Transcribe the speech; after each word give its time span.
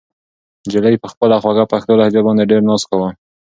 نجلۍ 0.65 0.95
په 1.01 1.07
خپله 1.11 1.35
خوږه 1.41 1.65
پښتو 1.71 1.93
لهجه 1.99 2.21
باندې 2.27 2.49
ډېر 2.51 2.61
ناز 2.69 2.81
کاوه. 2.89 3.09